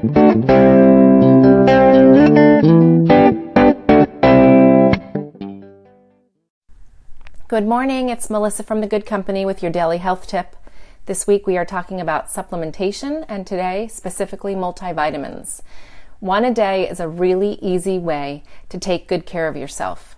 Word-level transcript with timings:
Good 0.00 0.06
morning, 7.66 8.08
it's 8.08 8.30
Melissa 8.30 8.62
from 8.62 8.80
The 8.80 8.86
Good 8.86 9.04
Company 9.06 9.44
with 9.44 9.60
your 9.60 9.72
daily 9.72 9.98
health 9.98 10.28
tip. 10.28 10.54
This 11.06 11.26
week 11.26 11.48
we 11.48 11.58
are 11.58 11.64
talking 11.64 12.00
about 12.00 12.28
supplementation 12.28 13.24
and 13.28 13.44
today 13.44 13.88
specifically 13.88 14.54
multivitamins. 14.54 15.62
One 16.20 16.44
a 16.44 16.54
day 16.54 16.88
is 16.88 17.00
a 17.00 17.08
really 17.08 17.54
easy 17.60 17.98
way 17.98 18.44
to 18.68 18.78
take 18.78 19.08
good 19.08 19.26
care 19.26 19.48
of 19.48 19.56
yourself. 19.56 20.14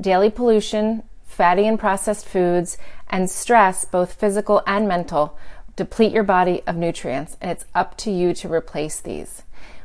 Daily 0.00 0.30
pollution, 0.30 1.04
fatty 1.22 1.68
and 1.68 1.78
processed 1.78 2.26
foods, 2.26 2.78
and 3.08 3.30
stress, 3.30 3.84
both 3.84 4.14
physical 4.14 4.60
and 4.66 4.88
mental, 4.88 5.38
deplete 5.76 6.12
your 6.12 6.22
body 6.22 6.62
of 6.66 6.76
nutrients, 6.76 7.36
and 7.40 7.50
it's 7.50 7.64
up 7.74 7.96
to 7.98 8.10
you 8.10 8.34
to 8.34 8.52
replace 8.52 9.00
these. 9.00 9.42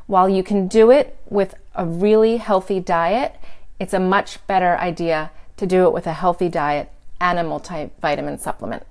While 0.07 0.29
you 0.29 0.43
can 0.43 0.67
do 0.67 0.91
it 0.91 1.17
with 1.29 1.55
a 1.73 1.85
really 1.85 2.37
healthy 2.37 2.79
diet, 2.79 3.35
it's 3.79 3.93
a 3.93 3.99
much 3.99 4.45
better 4.47 4.77
idea 4.77 5.31
to 5.57 5.65
do 5.65 5.85
it 5.85 5.93
with 5.93 6.07
a 6.07 6.13
healthy 6.13 6.49
diet 6.49 6.91
and 7.19 7.39
a 7.39 7.43
multivitamin 7.43 8.39
supplement. 8.39 8.83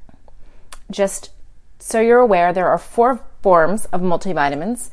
Just 0.90 1.30
so 1.78 2.00
you're 2.00 2.20
aware, 2.20 2.52
there 2.52 2.68
are 2.68 2.78
four 2.78 3.20
forms 3.42 3.84
of 3.86 4.00
multivitamins 4.00 4.90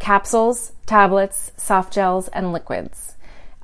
capsules, 0.00 0.72
tablets, 0.84 1.52
soft 1.56 1.92
gels, 1.92 2.28
and 2.28 2.52
liquids. 2.52 3.13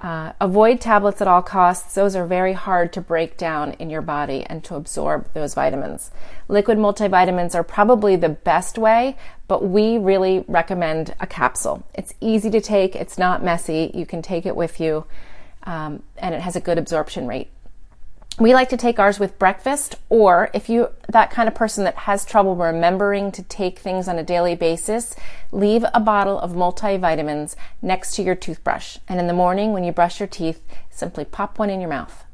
Uh, 0.00 0.32
avoid 0.40 0.80
tablets 0.80 1.20
at 1.20 1.28
all 1.28 1.42
costs. 1.42 1.94
Those 1.94 2.16
are 2.16 2.26
very 2.26 2.54
hard 2.54 2.90
to 2.94 3.02
break 3.02 3.36
down 3.36 3.72
in 3.72 3.90
your 3.90 4.00
body 4.00 4.44
and 4.44 4.64
to 4.64 4.74
absorb 4.74 5.30
those 5.34 5.52
vitamins. 5.52 6.10
Liquid 6.48 6.78
multivitamins 6.78 7.54
are 7.54 7.62
probably 7.62 8.16
the 8.16 8.30
best 8.30 8.78
way, 8.78 9.16
but 9.46 9.62
we 9.62 9.98
really 9.98 10.44
recommend 10.48 11.14
a 11.20 11.26
capsule. 11.26 11.86
It's 11.92 12.14
easy 12.20 12.48
to 12.50 12.62
take, 12.62 12.96
it's 12.96 13.18
not 13.18 13.44
messy. 13.44 13.90
You 13.92 14.06
can 14.06 14.22
take 14.22 14.46
it 14.46 14.56
with 14.56 14.80
you, 14.80 15.04
um, 15.64 16.02
and 16.16 16.34
it 16.34 16.40
has 16.40 16.56
a 16.56 16.60
good 16.60 16.78
absorption 16.78 17.26
rate 17.26 17.50
we 18.40 18.54
like 18.54 18.70
to 18.70 18.76
take 18.78 18.98
ours 18.98 19.20
with 19.20 19.38
breakfast 19.38 19.96
or 20.08 20.48
if 20.54 20.70
you 20.70 20.88
that 21.10 21.30
kind 21.30 21.46
of 21.46 21.54
person 21.54 21.84
that 21.84 21.94
has 21.94 22.24
trouble 22.24 22.56
remembering 22.56 23.30
to 23.30 23.42
take 23.42 23.78
things 23.78 24.08
on 24.08 24.18
a 24.18 24.22
daily 24.22 24.56
basis 24.56 25.14
leave 25.52 25.84
a 25.92 26.00
bottle 26.00 26.38
of 26.40 26.52
multivitamins 26.52 27.54
next 27.82 28.14
to 28.14 28.22
your 28.22 28.34
toothbrush. 28.34 28.96
And 29.06 29.20
in 29.20 29.26
the 29.26 29.34
morning 29.34 29.72
when 29.74 29.84
you 29.84 29.92
brush 29.92 30.18
your 30.18 30.26
teeth 30.26 30.62
simply 30.88 31.26
pop 31.26 31.58
one 31.58 31.68
in 31.68 31.80
your 31.80 31.90
mouth. 31.90 32.24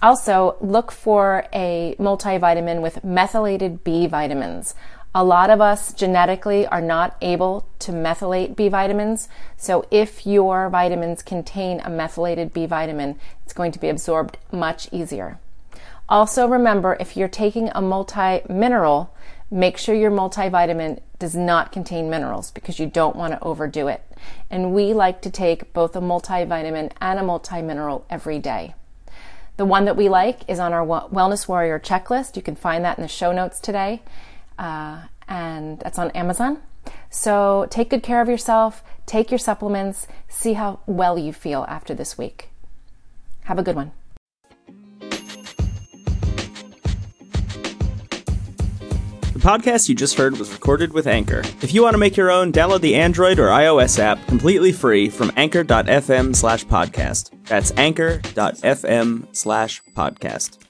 Also 0.00 0.56
look 0.62 0.90
for 0.90 1.44
a 1.52 1.94
multivitamin 1.98 2.80
with 2.80 3.04
methylated 3.04 3.84
b 3.84 4.06
vitamins 4.06 4.74
a 5.16 5.24
lot 5.24 5.48
of 5.48 5.62
us 5.62 5.94
genetically 5.94 6.66
are 6.66 6.82
not 6.82 7.16
able 7.22 7.66
to 7.78 7.90
methylate 7.90 8.54
B 8.54 8.68
vitamins. 8.68 9.30
So 9.56 9.86
if 9.90 10.26
your 10.26 10.68
vitamins 10.68 11.22
contain 11.22 11.80
a 11.80 11.88
methylated 11.88 12.52
B 12.52 12.66
vitamin, 12.66 13.18
it's 13.42 13.54
going 13.54 13.72
to 13.72 13.78
be 13.78 13.88
absorbed 13.88 14.36
much 14.52 14.90
easier. 14.92 15.38
Also 16.06 16.46
remember 16.46 16.98
if 17.00 17.16
you're 17.16 17.28
taking 17.28 17.70
a 17.74 17.80
multi-mineral, 17.80 19.10
make 19.50 19.78
sure 19.78 19.94
your 19.94 20.10
multivitamin 20.10 21.00
does 21.18 21.34
not 21.34 21.72
contain 21.72 22.10
minerals 22.10 22.50
because 22.50 22.78
you 22.78 22.84
don't 22.84 23.16
want 23.16 23.32
to 23.32 23.42
overdo 23.42 23.88
it. 23.88 24.02
And 24.50 24.74
we 24.74 24.92
like 24.92 25.22
to 25.22 25.30
take 25.30 25.72
both 25.72 25.96
a 25.96 26.00
multivitamin 26.00 26.92
and 27.00 27.18
a 27.18 27.22
multi-mineral 27.22 28.04
every 28.10 28.38
day. 28.38 28.74
The 29.56 29.64
one 29.64 29.86
that 29.86 29.96
we 29.96 30.10
like 30.10 30.40
is 30.46 30.58
on 30.58 30.74
our 30.74 30.84
Wellness 30.84 31.48
Warrior 31.48 31.80
checklist. 31.80 32.36
You 32.36 32.42
can 32.42 32.54
find 32.54 32.84
that 32.84 32.98
in 32.98 33.02
the 33.02 33.08
show 33.08 33.32
notes 33.32 33.58
today 33.58 34.02
uh, 34.58 35.02
and 35.28 35.78
that's 35.80 35.98
on 35.98 36.10
Amazon. 36.12 36.58
So 37.10 37.66
take 37.70 37.90
good 37.90 38.02
care 38.02 38.20
of 38.20 38.28
yourself, 38.28 38.82
take 39.06 39.30
your 39.30 39.38
supplements, 39.38 40.06
see 40.28 40.54
how 40.54 40.80
well 40.86 41.18
you 41.18 41.32
feel 41.32 41.64
after 41.68 41.94
this 41.94 42.18
week. 42.18 42.50
Have 43.44 43.58
a 43.58 43.62
good 43.62 43.76
one. 43.76 43.92
The 49.32 49.42
podcast 49.42 49.88
you 49.88 49.94
just 49.94 50.16
heard 50.16 50.38
was 50.38 50.50
recorded 50.50 50.92
with 50.92 51.06
Anchor. 51.06 51.40
If 51.60 51.74
you 51.74 51.82
want 51.82 51.94
to 51.94 51.98
make 51.98 52.16
your 52.16 52.30
own, 52.30 52.52
download 52.52 52.80
the 52.80 52.94
Android 52.94 53.38
or 53.38 53.48
iOS 53.48 53.98
app 53.98 54.26
completely 54.26 54.72
free 54.72 55.10
from 55.10 55.30
anchor.fm 55.36 56.34
slash 56.34 56.64
podcast. 56.64 57.30
That's 57.44 57.70
anchor.fm 57.76 59.36
slash 59.36 59.82
podcast. 59.94 60.65